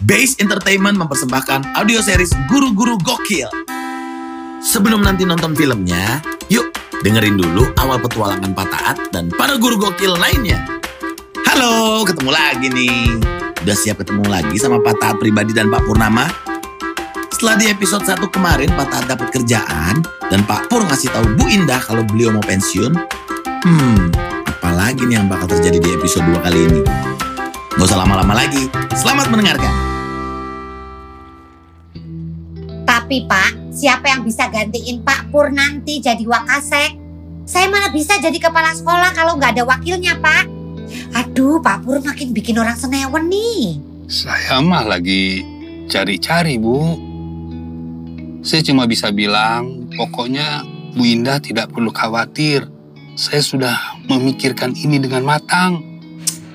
Base 0.00 0.40
Entertainment 0.40 0.96
mempersembahkan 0.96 1.76
audio 1.76 2.00
series 2.00 2.32
Guru-Guru 2.48 2.96
Gokil. 3.04 3.52
Sebelum 4.64 5.04
nanti 5.04 5.28
nonton 5.28 5.52
filmnya, 5.52 6.24
yuk 6.48 6.72
dengerin 7.04 7.36
dulu 7.36 7.68
awal 7.76 8.00
petualangan 8.00 8.56
Pak 8.56 8.68
Taat 8.72 8.96
dan 9.12 9.28
para 9.28 9.60
guru 9.60 9.76
gokil 9.76 10.16
lainnya. 10.16 10.60
Halo, 11.44 12.04
ketemu 12.08 12.32
lagi 12.32 12.68
nih. 12.72 13.08
Udah 13.60 13.76
siap 13.76 14.00
ketemu 14.00 14.24
lagi 14.28 14.56
sama 14.56 14.80
Pak 14.80 14.96
Taat 15.00 15.16
pribadi 15.20 15.52
dan 15.52 15.68
Pak 15.68 15.84
Purnama? 15.84 16.28
Setelah 17.28 17.60
di 17.60 17.66
episode 17.68 18.04
1 18.04 18.24
kemarin 18.32 18.72
Pak 18.72 18.88
Taat 18.88 19.04
dapat 19.04 19.28
kerjaan 19.32 20.00
dan 20.28 20.40
Pak 20.48 20.72
Pur 20.72 20.80
ngasih 20.84 21.12
tahu 21.12 21.36
Bu 21.36 21.44
Indah 21.48 21.80
kalau 21.80 22.04
beliau 22.08 22.32
mau 22.32 22.44
pensiun. 22.44 22.92
Hmm, 23.64 24.00
apalagi 24.48 25.04
nih 25.04 25.20
yang 25.20 25.28
bakal 25.28 25.48
terjadi 25.48 25.76
di 25.76 25.92
episode 25.92 26.24
2 26.24 26.40
kali 26.40 26.60
ini? 26.72 26.80
Gak 27.76 27.84
usah 27.84 28.00
lama-lama 28.00 28.36
lagi. 28.36 28.68
Selamat 28.92 29.32
mendengarkan. 29.32 29.89
Tapi 33.10 33.26
Pak, 33.26 33.74
siapa 33.74 34.06
yang 34.06 34.22
bisa 34.22 34.46
gantiin 34.46 35.02
Pak 35.02 35.34
Pur 35.34 35.50
nanti 35.50 35.98
jadi 35.98 36.22
wakasek? 36.22 36.94
Saya 37.42 37.66
mana 37.66 37.90
bisa 37.90 38.14
jadi 38.22 38.38
kepala 38.38 38.70
sekolah 38.70 39.10
kalau 39.18 39.34
nggak 39.34 39.58
ada 39.58 39.66
wakilnya 39.66 40.14
Pak? 40.22 40.46
Aduh, 41.18 41.58
Pak 41.58 41.82
Pur 41.82 41.98
makin 42.06 42.30
bikin 42.30 42.62
orang 42.62 42.78
senewen 42.78 43.26
nih. 43.26 43.82
Saya 44.06 44.62
mah 44.62 44.86
lagi 44.86 45.42
cari-cari, 45.90 46.54
Bu. 46.62 46.78
Saya 48.46 48.62
cuma 48.62 48.86
bisa 48.86 49.10
bilang, 49.10 49.90
pokoknya 49.98 50.62
Bu 50.94 51.02
Indah 51.02 51.42
tidak 51.42 51.74
perlu 51.74 51.90
khawatir. 51.90 52.70
Saya 53.18 53.42
sudah 53.42 53.74
memikirkan 54.06 54.70
ini 54.78 55.02
dengan 55.02 55.26
matang. 55.26 55.82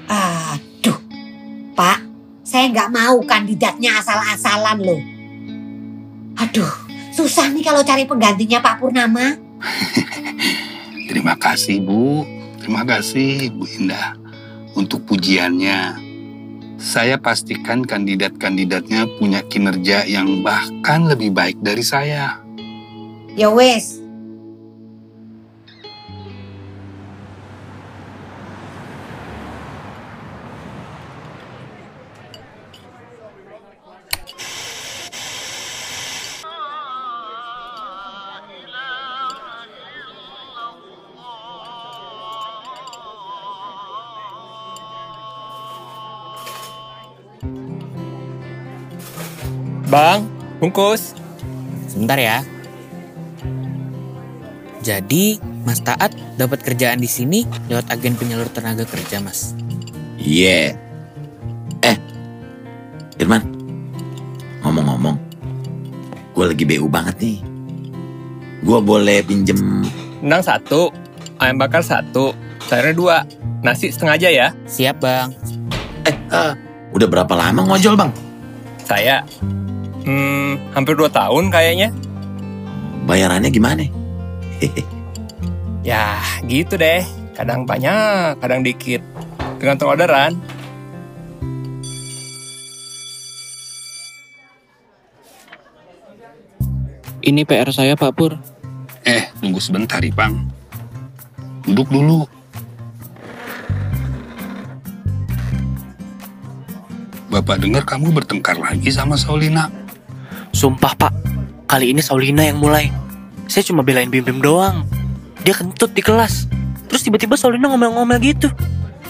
Aduh, 0.07 1.03
Pak, 1.75 1.99
saya 2.47 2.71
nggak 2.71 2.95
mau 2.95 3.19
kandidatnya 3.27 3.99
asal-asalan 3.99 4.79
loh. 4.79 5.14
Aduh, 6.35 6.71
susah 7.15 7.47
nih 7.51 7.63
kalau 7.63 7.81
cari 7.81 8.03
penggantinya 8.03 8.59
Pak 8.59 8.83
Purnama. 8.83 9.39
Terima 11.09 11.35
kasih, 11.39 11.79
Bu. 11.79 12.27
Terima 12.59 12.83
kasih, 12.83 13.53
Bu 13.55 13.63
Indah, 13.79 14.19
untuk 14.75 15.05
pujiannya. 15.07 16.01
Saya 16.75 17.15
pastikan 17.15 17.87
kandidat-kandidatnya 17.87 19.07
punya 19.15 19.41
kinerja 19.47 20.03
yang 20.05 20.43
bahkan 20.43 21.07
lebih 21.07 21.31
baik 21.31 21.57
dari 21.63 21.81
saya. 21.81 22.43
Ya 23.35 23.47
wes, 23.51 24.04
Bang, 49.85 50.25
bungkus. 50.57 51.13
Sebentar 51.85 52.17
ya. 52.17 52.41
Jadi, 54.81 55.37
Mas 55.65 55.81
Taat 55.81 56.13
dapat 56.37 56.61
kerjaan 56.61 57.01
di 57.01 57.09
sini 57.09 57.45
lewat 57.69 57.89
agen 57.93 58.17
penyalur 58.17 58.49
tenaga 58.49 58.85
kerja, 58.85 59.21
Mas. 59.21 59.53
Iya. 60.17 60.77
Eh, 61.81 61.97
Irman. 63.21 63.45
Ngomong-ngomong, 64.65 65.17
gue 66.33 66.45
lagi 66.49 66.63
BU 66.65 66.89
banget 66.89 67.15
nih. 67.21 67.37
Gue 68.65 68.79
boleh 68.81 69.21
pinjem... 69.21 69.85
Nang 70.25 70.41
satu, 70.41 70.89
ayam 71.37 71.61
bakar 71.61 71.85
satu, 71.85 72.33
sayurnya 72.65 72.93
dua, 72.97 73.17
nasi 73.61 73.93
setengah 73.93 74.17
aja 74.17 74.29
ya. 74.33 74.47
Siap, 74.65 74.97
Bang. 74.97 75.37
Eh, 76.09 76.17
eh, 76.33 76.51
udah 76.93 77.07
berapa 77.09 77.33
lama 77.37 77.61
ngojol 77.69 77.93
bang? 77.93 78.11
Saya, 78.85 79.25
hmm, 80.05 80.77
hampir 80.77 80.93
dua 80.95 81.09
tahun 81.09 81.49
kayaknya. 81.51 81.89
Bayarannya 83.05 83.49
gimana? 83.51 83.85
Ya, 85.85 86.17
gitu 86.49 86.81
deh. 86.81 87.05
Kadang 87.37 87.69
banyak, 87.69 88.41
kadang 88.41 88.65
dikit. 88.65 89.05
Tergantung 89.61 89.93
orderan. 89.93 90.33
Ini 97.21 97.45
PR 97.45 97.69
saya, 97.69 97.93
Pak 97.93 98.17
Pur. 98.17 98.33
Eh, 99.05 99.29
tunggu 99.37 99.61
sebentar, 99.61 100.01
Ipang. 100.01 100.49
Duduk 101.69 101.85
dulu. 101.93 102.25
Bapak 107.29 107.61
dengar 107.61 107.85
kamu 107.85 108.09
bertengkar 108.09 108.57
lagi 108.57 108.89
sama 108.89 109.13
Saulina. 109.13 109.84
Sumpah 110.55 110.95
pak, 110.95 111.11
kali 111.67 111.91
ini 111.91 111.99
Saulina 111.99 112.47
yang 112.47 112.63
mulai. 112.63 112.87
Saya 113.51 113.67
cuma 113.67 113.83
belain 113.83 114.07
Bim-Bim 114.07 114.39
doang. 114.39 114.87
Dia 115.43 115.51
kentut 115.51 115.91
di 115.91 115.99
kelas. 115.99 116.47
Terus 116.87 117.03
tiba-tiba 117.03 117.35
Saulina 117.35 117.67
ngomel-ngomel 117.67 118.23
gitu. 118.23 118.47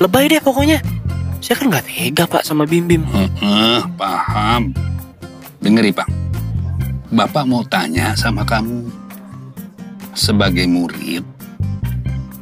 Lebay 0.02 0.26
deh 0.26 0.42
pokoknya. 0.42 0.82
Saya 1.46 1.62
kan 1.62 1.70
nggak 1.70 1.86
tega 1.86 2.26
pak 2.26 2.42
sama 2.42 2.66
Bim-Bim. 2.66 3.06
Paham. 3.94 4.74
Dengar, 5.62 5.86
Ipang. 5.86 6.10
Bapak 7.14 7.46
mau 7.46 7.62
tanya 7.62 8.18
sama 8.18 8.42
kamu. 8.42 8.90
Sebagai 10.18 10.66
murid, 10.66 11.22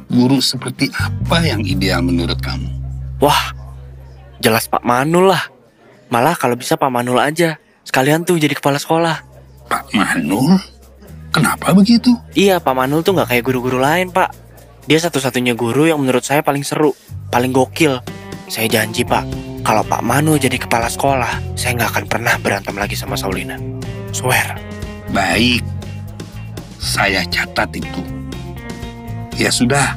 guru 0.08 0.40
seperti 0.40 0.88
apa 0.96 1.44
yang 1.44 1.60
ideal 1.60 2.00
menurut 2.00 2.40
kamu? 2.40 2.72
Wah, 3.20 3.52
jelas 4.40 4.64
Pak 4.64 4.80
Manul 4.80 5.28
lah. 5.28 5.44
Malah 6.08 6.38
kalau 6.40 6.56
bisa 6.56 6.80
Pak 6.80 6.88
Manul 6.88 7.20
aja. 7.20 7.60
Sekalian 7.84 8.24
tuh 8.24 8.40
jadi 8.40 8.56
kepala 8.56 8.80
sekolah. 8.80 9.22
Pak 9.68 9.92
Manul? 9.92 10.56
Kenapa 11.30 11.70
begitu? 11.76 12.16
Iya, 12.32 12.58
Pak 12.58 12.74
Manul 12.74 13.04
tuh 13.04 13.14
nggak 13.14 13.30
kayak 13.36 13.44
guru-guru 13.44 13.78
lain, 13.78 14.10
Pak. 14.10 14.32
Dia 14.84 15.00
satu-satunya 15.00 15.56
guru 15.56 15.88
yang 15.88 16.00
menurut 16.00 16.24
saya 16.24 16.44
paling 16.44 16.64
seru, 16.64 16.92
paling 17.32 17.52
gokil. 17.52 18.00
Saya 18.48 18.68
janji, 18.68 19.04
Pak, 19.04 19.24
kalau 19.64 19.80
Pak 19.84 20.04
Manul 20.04 20.36
jadi 20.36 20.60
kepala 20.60 20.92
sekolah, 20.92 21.56
saya 21.56 21.74
nggak 21.80 21.90
akan 21.96 22.04
pernah 22.04 22.34
berantem 22.36 22.76
lagi 22.76 22.92
sama 22.92 23.16
Saulina. 23.16 23.56
Swear. 24.12 24.60
Baik, 25.14 25.62
saya 26.82 27.22
catat 27.30 27.70
itu. 27.72 28.02
Ya 29.34 29.50
sudah, 29.50 29.94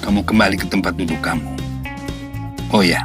kamu 0.00 0.24
kembali 0.24 0.56
ke 0.56 0.66
tempat 0.68 0.96
duduk 0.96 1.20
kamu. 1.20 1.44
Oh 2.72 2.80
ya, 2.80 3.04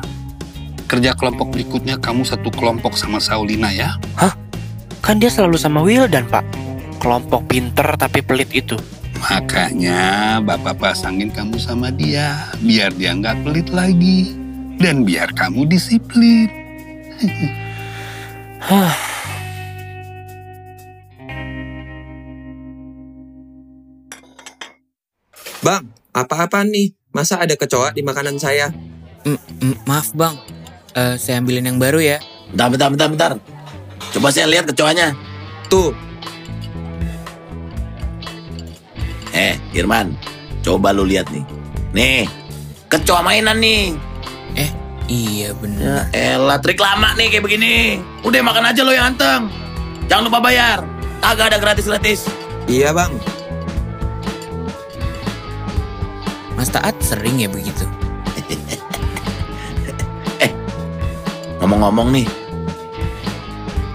kerja 0.85 1.17
kelompok 1.17 1.53
berikutnya 1.53 1.97
kamu 1.97 2.25
satu 2.25 2.53
kelompok 2.53 2.97
sama 2.97 3.17
Saulina 3.21 3.73
ya. 3.73 3.97
Kan 5.05 5.21
dia 5.21 5.29
selalu 5.29 5.53
sama 5.61 5.85
Wildan, 5.85 6.25
Pak. 6.25 6.41
Kelompok 6.97 7.45
pinter 7.45 7.85
tapi 7.93 8.25
pelit 8.25 8.49
itu. 8.57 8.73
Makanya 9.21 10.41
bapak 10.41 10.81
pasangin 10.81 11.29
kamu 11.29 11.61
sama 11.61 11.93
dia, 11.93 12.49
biar 12.57 12.89
dia 12.97 13.13
nggak 13.13 13.45
pelit 13.45 13.69
lagi. 13.69 14.33
Dan 14.81 15.05
biar 15.05 15.29
kamu 15.37 15.69
disiplin. 15.69 16.49
Hah. 18.65 18.97
Bang, 25.65 25.93
apa-apa 26.17 26.65
nih? 26.65 26.97
Masa 27.13 27.37
ada 27.37 27.53
kecoa 27.53 27.93
di 27.93 28.01
makanan 28.01 28.41
saya? 28.41 28.73
Mm, 29.21 29.37
mm, 29.37 29.85
maaf, 29.85 30.17
Bang. 30.17 30.33
Eh, 30.95 31.15
saya 31.19 31.43
ambilin 31.43 31.67
yang 31.67 31.75
baru 31.75 31.99
ya. 31.99 32.17
Bentar, 32.55 32.71
bentar, 32.71 32.87
bentar, 32.87 33.07
bentar. 33.11 33.31
Coba 34.15 34.31
saya 34.31 34.47
lihat 34.47 34.63
kecoanya. 34.71 35.11
Tuh, 35.67 35.91
Eh, 39.35 39.59
Irman. 39.75 40.15
Coba 40.63 40.95
lu 40.95 41.03
lihat 41.03 41.27
nih. 41.27 41.43
Nih, 41.91 42.23
kecoa 42.87 43.19
mainan 43.19 43.59
nih. 43.59 43.91
Iya, 45.05 45.53
bener. 45.61 46.09
Ya 46.09 46.33
elah, 46.33 46.57
trik 46.57 46.81
lama 46.81 47.13
nih 47.13 47.29
kayak 47.29 47.45
begini. 47.45 48.01
Udah 48.25 48.41
makan 48.41 48.73
aja 48.73 48.81
lo 48.81 48.89
yang 48.89 49.13
anteng. 49.13 49.53
Jangan 50.09 50.31
lupa 50.31 50.41
bayar. 50.41 50.81
Agak 51.21 51.53
ada 51.53 51.61
gratis-gratis. 51.61 52.25
iya 52.65 52.89
bang. 52.89 53.13
Mas 56.57 56.73
Taat 56.73 56.97
sering 57.05 57.37
ya 57.37 57.45
begitu. 57.51 57.85
Ngomong-ngomong 61.65 62.13
nih. 62.13 62.29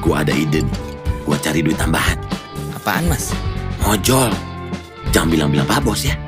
Gua 0.02 0.26
ada 0.26 0.34
ide 0.34 0.66
nih. 0.66 0.78
Gua 1.22 1.38
cari 1.38 1.62
duit 1.62 1.78
tambahan. 1.78 2.18
Apaan, 2.74 3.06
Mas? 3.06 3.30
Ngojol. 3.86 4.34
Jangan 5.14 5.30
bilang-bilang 5.30 5.70
Pak 5.70 5.86
Bos 5.86 6.02
ya. 6.02 6.18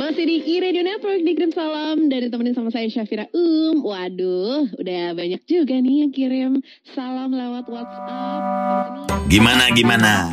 Masih 0.00 0.24
di 0.24 0.40
e-radio 0.56 0.80
Network. 0.80 1.04
Network 1.04 1.30
dikirim 1.30 1.52
salam 1.52 2.08
dari 2.08 2.26
temenin 2.32 2.56
sama 2.56 2.72
saya 2.72 2.88
Syafira 2.88 3.28
Um. 3.36 3.84
Waduh, 3.84 4.72
udah 4.72 5.12
banyak 5.12 5.44
juga 5.44 5.76
nih 5.84 6.00
yang 6.00 6.12
kirim 6.16 6.52
salam 6.96 7.28
lewat 7.28 7.68
WhatsApp. 7.68 9.04
Gimana 9.28 9.68
gimana? 9.76 10.32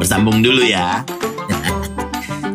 Bersambung 0.00 0.40
dulu 0.40 0.64
ya. 0.64 1.04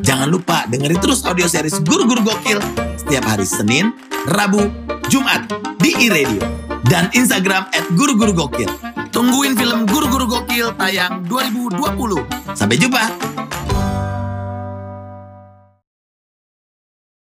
Jangan 0.05 0.29
lupa 0.29 0.69
dengerin 0.69 1.01
terus 1.01 1.25
audio 1.25 1.49
series 1.49 1.81
Guru-Guru 1.81 2.21
Gokil 2.21 2.61
setiap 2.93 3.25
hari 3.25 3.41
Senin, 3.41 3.89
Rabu, 4.29 4.69
Jumat 5.09 5.49
di 5.81 5.97
iRadio 5.97 6.45
dan 6.85 7.09
Instagram 7.17 7.65
at 7.73 7.89
Guru-Guru 7.97 8.37
Gokil. 8.37 8.69
Tungguin 9.09 9.57
film 9.57 9.89
Guru-Guru 9.89 10.29
Gokil 10.29 10.77
tayang 10.77 11.25
2020. 11.25 12.21
Sampai 12.53 12.77
jumpa. 12.77 13.03